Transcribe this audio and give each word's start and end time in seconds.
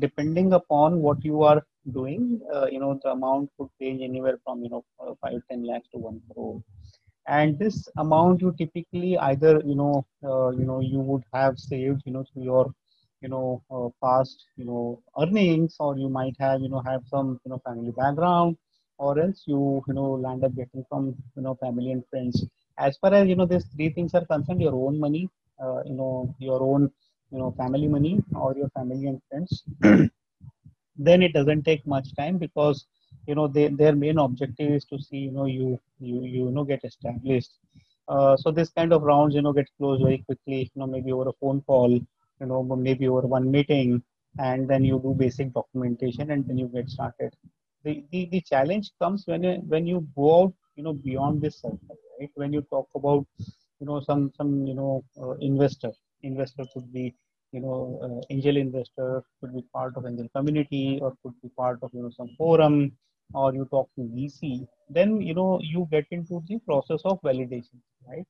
depending 0.00 0.52
upon 0.52 1.00
what 1.00 1.24
you 1.24 1.42
are 1.42 1.62
doing, 1.92 2.40
uh, 2.54 2.66
you 2.70 2.80
know, 2.80 2.98
the 3.02 3.10
amount 3.10 3.50
could 3.58 3.68
range 3.80 4.02
anywhere 4.02 4.38
from, 4.44 4.62
you 4.62 4.70
know, 4.70 4.84
uh, 5.00 5.14
5, 5.22 5.40
10 5.50 5.64
lakhs 5.64 5.88
to 5.92 5.98
1 5.98 6.20
crore. 6.32 6.62
And 7.28 7.58
this 7.58 7.88
amount 7.98 8.40
you 8.40 8.52
typically 8.58 9.16
either, 9.18 9.60
you 9.64 9.74
know, 9.74 10.06
uh, 10.24 10.50
you 10.50 10.64
know, 10.64 10.80
you 10.80 11.00
would 11.00 11.24
have 11.32 11.58
saved, 11.58 12.02
you 12.04 12.12
know, 12.12 12.24
through 12.32 12.44
your, 12.44 12.74
you 13.20 13.28
know, 13.28 13.62
uh, 13.70 13.88
past, 14.04 14.44
you 14.56 14.64
know, 14.64 15.02
earnings, 15.20 15.76
or 15.80 15.96
you 15.98 16.08
might 16.08 16.36
have, 16.38 16.60
you 16.60 16.68
know, 16.68 16.80
have 16.80 17.02
some, 17.06 17.40
you 17.44 17.50
know, 17.50 17.58
family 17.64 17.90
background, 17.92 18.56
or 18.98 19.18
else 19.20 19.44
you, 19.46 19.82
you 19.88 19.94
know, 19.94 20.12
land 20.12 20.44
up 20.44 20.54
getting 20.54 20.84
from, 20.88 21.14
you 21.36 21.42
know, 21.42 21.54
family 21.56 21.92
and 21.92 22.04
friends. 22.10 22.44
As 22.78 22.96
far 22.98 23.12
as, 23.14 23.26
you 23.28 23.36
know, 23.36 23.46
these 23.46 23.64
three 23.74 23.90
things 23.90 24.14
are 24.14 24.24
concerned, 24.26 24.60
your 24.60 24.74
own 24.74 24.98
money, 25.00 25.28
uh, 25.62 25.82
you 25.84 25.94
know, 25.94 26.34
your 26.38 26.62
own 26.62 26.90
you 27.30 27.38
know 27.38 27.50
family 27.58 27.88
money 27.88 28.14
or 28.34 28.54
your 28.56 28.68
family 28.70 29.06
and 29.06 29.20
friends 29.28 29.64
then 30.96 31.22
it 31.22 31.32
doesn't 31.32 31.62
take 31.64 31.86
much 31.86 32.14
time 32.16 32.38
because 32.38 32.86
you 33.26 33.34
know 33.34 33.46
they, 33.48 33.68
their 33.68 33.94
main 33.94 34.18
objective 34.18 34.70
is 34.72 34.84
to 34.84 34.98
see 34.98 35.18
you 35.28 35.32
know 35.32 35.46
you 35.46 35.78
you 36.00 36.22
you 36.22 36.50
know 36.50 36.64
get 36.64 36.84
established 36.84 37.52
uh, 38.08 38.36
so 38.36 38.50
this 38.50 38.70
kind 38.70 38.92
of 38.92 39.02
rounds 39.02 39.34
you 39.34 39.42
know 39.42 39.52
get 39.52 39.68
closed 39.78 40.02
very 40.02 40.18
quickly 40.26 40.60
you 40.74 40.80
know 40.80 40.86
maybe 40.86 41.12
over 41.12 41.28
a 41.30 41.32
phone 41.40 41.60
call 41.62 41.90
you 41.92 42.46
know 42.50 42.62
maybe 42.62 43.08
over 43.08 43.26
one 43.26 43.50
meeting 43.50 44.02
and 44.38 44.68
then 44.68 44.84
you 44.84 44.98
do 45.02 45.14
basic 45.14 45.52
documentation 45.52 46.30
and 46.30 46.46
then 46.46 46.58
you 46.58 46.68
get 46.68 46.88
started 46.90 47.34
the, 47.84 48.04
the, 48.10 48.28
the 48.32 48.40
challenge 48.40 48.90
comes 49.00 49.24
when 49.26 49.42
you, 49.42 49.54
when 49.68 49.86
you 49.86 50.06
go 50.16 50.44
out 50.44 50.54
you 50.76 50.84
know 50.84 50.92
beyond 50.92 51.40
this 51.40 51.60
circle 51.60 51.98
right 52.20 52.30
when 52.34 52.52
you 52.52 52.62
talk 52.70 52.88
about 52.94 53.26
you 53.80 53.86
know 53.86 54.00
some 54.00 54.32
some 54.36 54.66
you 54.66 54.74
know 54.74 55.04
uh, 55.22 55.34
investor 55.50 55.92
investor 56.22 56.64
could 56.72 56.92
be 56.92 57.14
you 57.52 57.60
know 57.60 57.98
uh, 58.06 58.20
angel 58.30 58.56
investor 58.56 59.22
could 59.40 59.54
be 59.54 59.62
part 59.72 59.96
of 59.96 60.06
angel 60.06 60.28
community 60.36 60.98
or 61.02 61.12
could 61.22 61.34
be 61.42 61.48
part 61.56 61.78
of 61.82 61.90
you 61.92 62.02
know 62.02 62.10
some 62.16 62.30
forum 62.38 62.92
or 63.34 63.54
you 63.54 63.66
talk 63.70 63.88
to 63.96 64.02
vc 64.16 64.66
then 64.88 65.20
you 65.20 65.34
know 65.34 65.58
you 65.62 65.86
get 65.90 66.06
into 66.10 66.42
the 66.48 66.58
process 66.60 67.00
of 67.04 67.20
validation 67.22 67.80
right? 68.08 68.26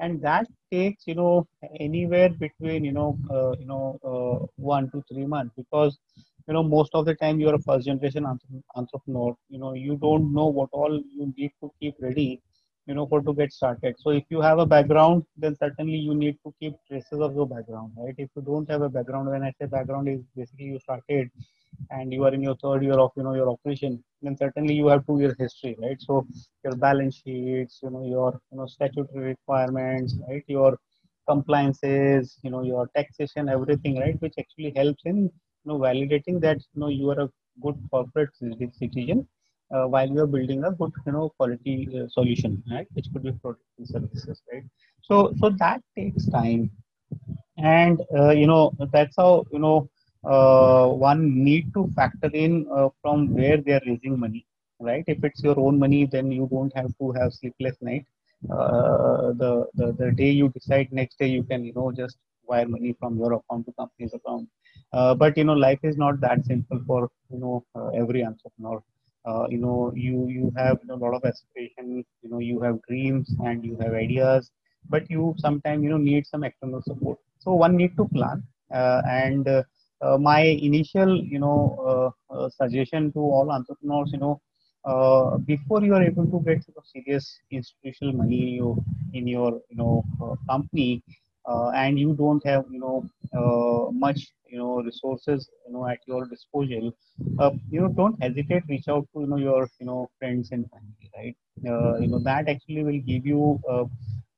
And 0.00 0.22
that 0.22 0.46
takes 0.70 1.06
you 1.06 1.14
know 1.16 1.46
anywhere 1.80 2.30
between 2.30 2.84
you 2.84 2.92
know 2.92 3.18
uh, 3.30 3.52
you 3.58 3.66
know 3.66 3.98
uh, 4.10 4.46
one 4.56 4.90
to 4.92 5.02
three 5.12 5.26
months 5.26 5.54
because 5.56 5.98
you 6.46 6.54
know 6.54 6.62
most 6.62 6.94
of 6.94 7.04
the 7.04 7.14
time 7.14 7.40
you're 7.40 7.54
a 7.54 7.62
first 7.62 7.86
generation 7.86 8.26
entrepreneur. 8.76 9.34
You 9.48 9.58
know 9.58 9.74
you 9.74 9.96
don't 9.96 10.32
know 10.32 10.46
what 10.46 10.68
all 10.72 10.94
you 10.96 11.32
need 11.36 11.50
to 11.62 11.72
keep 11.80 11.94
ready 12.00 12.40
you 12.88 12.94
know 12.94 13.06
for 13.06 13.22
to 13.22 13.34
get 13.34 13.52
started. 13.52 13.96
So 14.00 14.10
if 14.10 14.24
you 14.30 14.40
have 14.42 14.58
a 14.60 14.66
background 14.66 15.24
then 15.36 15.56
certainly 15.56 15.98
you 15.98 16.14
need 16.14 16.38
to 16.46 16.54
keep 16.60 16.74
traces 16.88 17.20
of 17.20 17.34
your 17.36 17.46
background 17.46 17.92
right? 17.96 18.14
If 18.18 18.30
you 18.36 18.42
don't 18.42 18.70
have 18.70 18.82
a 18.82 18.90
background 18.90 19.28
when 19.30 19.44
i 19.44 19.52
say 19.60 19.66
background 19.66 20.08
is 20.08 20.20
basically 20.36 20.66
you 20.74 20.80
started 20.80 21.30
and 21.90 22.12
you 22.12 22.24
are 22.24 22.34
in 22.34 22.42
your 22.42 22.56
third 22.62 22.82
year 22.84 22.98
of 23.04 23.10
you 23.16 23.22
know 23.24 23.34
your 23.34 23.48
operation 23.50 24.02
then 24.22 24.36
certainly 24.36 24.74
you 24.74 24.86
have 24.88 25.06
two 25.06 25.18
years 25.20 25.36
history 25.38 25.76
right? 25.82 26.00
So 26.00 26.26
your 26.64 26.76
balance 26.76 27.16
sheets 27.24 27.80
you 27.82 27.90
know 27.90 28.04
your 28.14 28.40
you 28.52 28.58
know 28.58 28.66
statutory 28.66 29.24
requirements 29.34 30.16
right? 30.28 30.44
Your 30.48 30.78
compliances 31.28 32.38
you 32.42 32.50
know 32.50 32.62
your 32.62 32.88
taxation 32.96 33.48
everything 33.48 33.98
right? 34.00 34.20
Which 34.20 34.34
actually 34.38 34.72
helps 34.76 35.02
in 35.04 35.18
you 35.24 35.30
know 35.66 35.78
validating 35.78 36.40
that 36.40 36.58
you 36.74 36.80
know 36.80 36.88
you 36.88 37.10
are 37.10 37.20
a 37.26 37.30
good 37.62 37.76
corporate 37.90 38.34
citizen 38.36 39.26
uh, 39.74 39.86
while 39.86 40.08
you 40.08 40.20
are 40.20 40.26
building 40.36 40.64
a 40.64 40.72
good 40.72 40.92
you 41.06 41.12
know 41.12 41.28
quality 41.38 41.76
uh, 42.00 42.06
solution 42.08 42.62
right 42.70 42.86
which 42.94 43.06
could 43.12 43.22
be 43.22 43.32
products 43.42 43.76
and 43.78 43.88
services 43.88 44.42
right? 44.52 44.64
So 45.02 45.32
so 45.40 45.50
that 45.64 45.80
takes 45.96 46.26
time. 46.30 46.70
And 47.58 48.00
uh, 48.16 48.30
you 48.30 48.46
know 48.46 48.72
that's 48.92 49.16
how 49.16 49.44
you 49.52 49.58
know 49.58 49.88
uh, 50.24 50.88
one 50.88 51.22
need 51.44 51.72
to 51.74 51.88
factor 51.96 52.30
in 52.32 52.66
uh, 52.74 52.88
from 53.02 53.34
where 53.34 53.58
they 53.58 53.72
are 53.72 53.82
raising 53.86 54.18
money 54.18 54.46
right? 54.80 55.04
If 55.06 55.24
it's 55.24 55.42
your 55.42 55.58
own 55.58 55.78
money 55.78 56.06
then 56.06 56.30
you 56.32 56.48
don't 56.50 56.74
have 56.76 56.92
to 57.00 57.12
have 57.12 57.32
sleepless 57.34 57.76
night. 57.80 58.06
Uh, 58.50 59.32
the, 59.42 59.66
the 59.74 59.92
the 59.98 60.10
day 60.12 60.30
you 60.30 60.48
decide 60.50 60.92
next 60.92 61.18
day 61.18 61.28
you 61.28 61.42
can 61.42 61.64
you 61.64 61.72
know 61.74 61.90
just 61.92 62.16
wire 62.46 62.68
money 62.68 62.94
from 62.98 63.18
your 63.18 63.32
account 63.34 63.66
to 63.66 63.72
company's 63.72 64.14
account. 64.14 64.48
But 64.92 65.36
you 65.36 65.44
know 65.44 65.54
life 65.54 65.80
is 65.82 65.96
not 65.96 66.20
that 66.20 66.44
simple 66.46 66.80
for 66.86 67.10
you 67.30 67.38
know 67.38 67.64
every 67.94 68.24
entrepreneur 68.24 68.82
uh, 69.24 69.46
you 69.48 69.58
know 69.58 69.92
you 69.94 70.28
you 70.28 70.52
have 70.56 70.78
a 70.90 70.96
lot 70.96 71.14
of 71.14 71.24
aspirations 71.24 72.04
you 72.22 72.30
know 72.30 72.38
you 72.38 72.60
have 72.60 72.80
dreams 72.88 73.34
and 73.44 73.64
you 73.64 73.76
have 73.80 73.92
ideas 73.92 74.50
but 74.88 75.08
you 75.10 75.34
sometimes 75.38 75.82
you 75.82 75.90
know 75.90 75.98
need 75.98 76.26
some 76.26 76.44
external 76.44 76.82
support. 76.82 77.18
So 77.38 77.52
one 77.54 77.76
need 77.76 77.96
to 77.96 78.06
plan. 78.08 78.42
Uh, 78.72 79.00
and 79.08 79.48
uh, 79.48 79.62
uh 80.02 80.18
my 80.18 80.40
initial 80.42 81.16
you 81.24 81.38
know 81.38 82.12
uh, 82.30 82.34
uh, 82.34 82.48
suggestion 82.50 83.10
to 83.12 83.18
all 83.18 83.50
entrepreneurs 83.50 84.10
you 84.12 84.18
know 84.18 84.40
before 85.46 85.82
you 85.82 85.94
are 85.94 86.02
able 86.02 86.26
to 86.26 86.40
get 86.44 86.62
sort 86.64 86.76
of 86.76 86.84
serious 86.86 87.40
institutional 87.50 88.12
money 88.14 88.42
in 88.42 88.54
your, 88.56 88.76
in 89.14 89.26
your 89.26 89.60
you 89.70 89.76
know 89.76 90.04
company 90.48 91.02
and 91.56 91.82
you 91.88 91.96
don't 92.02 92.28
have 92.34 92.50
you 92.70 92.80
know 92.80 92.96
much 93.92 94.20
you 94.50 94.58
know 94.58 94.72
resources 94.82 95.48
you 95.66 95.72
know 95.72 95.86
at 95.86 95.98
your 96.06 96.26
disposal 96.26 96.92
uh, 97.38 97.50
you 97.70 97.80
know 97.80 97.88
don't 98.00 98.20
hesitate 98.22 98.62
reach 98.68 98.88
out 98.88 99.06
to 99.12 99.20
you 99.20 99.26
know 99.26 99.36
your 99.36 99.68
you 99.80 99.86
know 99.86 100.08
friends 100.18 100.50
and 100.52 100.68
family 100.70 101.10
right 101.16 101.36
uh, 101.72 101.96
you 101.98 102.08
know 102.08 102.18
that 102.30 102.48
actually 102.48 102.82
will 102.82 103.02
give 103.12 103.26
you 103.26 103.58
uh, 103.70 103.84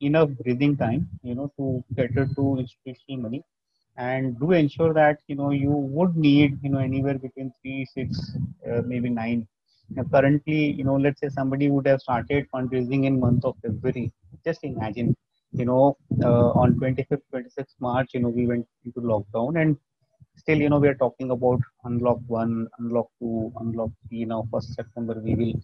enough 0.00 0.30
breathing 0.42 0.76
time 0.76 1.08
you 1.22 1.34
know 1.34 1.48
to 1.58 1.82
cater 1.96 2.26
to 2.36 2.44
institutional 2.64 3.20
money 3.26 3.42
and 3.96 4.38
do 4.40 4.52
ensure 4.52 4.92
that 4.94 5.18
you 5.26 5.36
know 5.36 5.50
you 5.50 5.70
would 5.96 6.16
need 6.16 6.58
you 6.62 6.70
know 6.70 6.78
anywhere 6.90 7.18
between 7.26 7.52
three 7.60 7.84
six 7.94 8.36
uh, 8.70 8.82
maybe 8.86 9.08
nine 9.10 9.46
now, 9.90 10.04
currently 10.14 10.60
you 10.78 10.84
know 10.84 10.96
let's 10.96 11.20
say 11.20 11.28
somebody 11.28 11.68
would 11.70 11.86
have 11.86 12.00
started 12.00 12.46
fundraising 12.54 13.04
in 13.08 13.18
month 13.26 13.44
of 13.44 13.54
february 13.64 14.06
just 14.46 14.64
imagine 14.64 15.14
you 15.52 15.64
know 15.64 15.96
uh, 16.24 16.50
on 16.62 16.74
25th 16.78 17.24
26th 17.30 17.76
march 17.80 18.10
you 18.14 18.20
know 18.20 18.28
we 18.28 18.46
went 18.46 18.66
into 18.84 19.00
lockdown 19.00 19.60
and 19.60 19.76
still, 20.36 20.58
you 20.58 20.68
know, 20.70 20.78
we 20.78 20.88
are 20.88 20.94
talking 20.94 21.30
about 21.30 21.60
unlock 21.84 22.18
one, 22.26 22.68
unlock 22.78 23.08
two, 23.20 23.52
unlock 23.60 23.90
three. 24.08 24.24
Now, 24.24 24.46
first 24.52 24.74
September, 24.74 25.14
we 25.22 25.34
will 25.34 25.54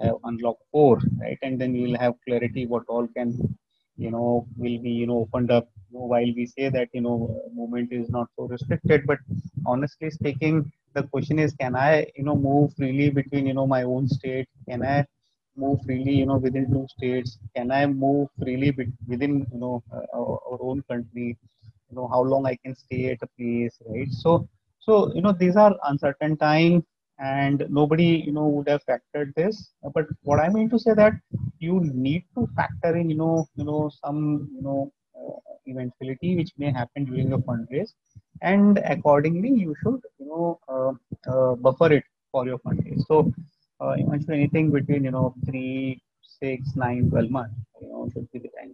have 0.00 0.16
unlock 0.24 0.56
four, 0.72 0.98
right? 1.20 1.38
And 1.42 1.60
then 1.60 1.72
we 1.72 1.82
will 1.86 1.98
have 1.98 2.14
clarity 2.26 2.66
what 2.66 2.84
all 2.88 3.08
can, 3.16 3.56
you 3.96 4.10
know, 4.10 4.46
will 4.56 4.78
be, 4.78 4.90
you 4.90 5.06
know, 5.06 5.18
opened 5.20 5.50
up. 5.50 5.68
You 5.90 5.98
know, 5.98 6.06
while 6.06 6.30
we 6.36 6.46
say 6.46 6.68
that, 6.68 6.88
you 6.92 7.00
know, 7.00 7.40
movement 7.54 7.92
is 7.92 8.08
not 8.10 8.28
so 8.36 8.46
restricted, 8.46 9.06
but 9.06 9.18
honestly 9.66 10.10
speaking, 10.10 10.70
the 10.94 11.04
question 11.04 11.38
is, 11.38 11.54
can 11.54 11.74
I, 11.76 12.06
you 12.16 12.24
know, 12.24 12.36
move 12.36 12.74
freely 12.74 13.10
between, 13.10 13.46
you 13.46 13.54
know, 13.54 13.66
my 13.66 13.82
own 13.84 14.08
state? 14.08 14.48
Can 14.68 14.84
I 14.84 15.06
move 15.56 15.80
freely, 15.84 16.14
you 16.14 16.26
know, 16.26 16.36
within 16.36 16.70
two 16.70 16.86
states? 16.96 17.38
Can 17.56 17.70
I 17.70 17.86
move 17.86 18.28
freely 18.38 18.70
within, 19.08 19.46
you 19.52 19.58
know, 19.58 19.82
our, 19.92 20.38
our 20.50 20.58
own 20.60 20.82
country? 20.90 21.36
you 21.90 21.96
know 21.96 22.08
how 22.12 22.20
long 22.32 22.46
i 22.50 22.54
can 22.64 22.74
stay 22.74 23.00
at 23.12 23.22
a 23.26 23.28
place 23.38 23.74
right 23.90 24.12
so 24.22 24.32
so 24.86 24.94
you 25.14 25.22
know 25.24 25.32
these 25.42 25.56
are 25.64 25.72
uncertain 25.90 26.36
times 26.36 26.82
and 27.18 27.64
nobody 27.78 28.08
you 28.26 28.32
know 28.32 28.46
would 28.54 28.68
have 28.68 28.82
factored 28.90 29.32
this 29.40 29.56
but 29.94 30.06
what 30.22 30.40
i 30.40 30.48
mean 30.56 30.68
to 30.74 30.78
say 30.78 30.94
that 31.02 31.14
you 31.66 31.80
need 32.06 32.22
to 32.36 32.46
factor 32.56 32.92
in 32.96 33.08
you 33.10 33.16
know 33.22 33.46
you 33.56 33.64
know 33.64 33.90
some 34.02 34.20
you 34.56 34.62
know 34.66 34.80
uh, 35.20 35.36
eventuality 35.72 36.36
which 36.36 36.52
may 36.58 36.70
happen 36.80 37.04
during 37.04 37.32
a 37.32 37.38
fundraise 37.48 37.92
and 38.42 38.78
accordingly 38.94 39.52
you 39.64 39.74
should 39.82 40.00
you 40.18 40.26
know 40.32 40.58
uh, 40.74 40.92
uh, 41.32 41.54
buffer 41.66 41.90
it 41.98 42.04
for 42.32 42.46
your 42.46 42.58
fundraise 42.66 43.02
so 43.10 43.16
uh, 43.80 43.94
anything 44.30 44.70
between 44.70 45.04
you 45.04 45.10
know 45.10 45.34
3 45.46 46.00
6 46.40 46.76
9 46.76 47.10
12 47.10 47.30
months 47.30 47.54
you 47.80 47.88
know 47.88 48.08
should 48.12 48.30
be 48.32 48.38
the 48.38 48.50
time 48.58 48.65